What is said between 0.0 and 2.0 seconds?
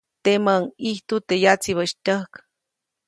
Teʼmäʼuŋ ʼijtu teʼ yatsibäʼis